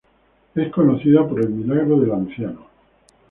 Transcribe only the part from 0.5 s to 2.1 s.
Es conocida por el Milagro de